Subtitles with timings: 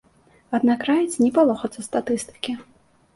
[0.57, 2.57] Аднак раіць не палохацца статыстыкі.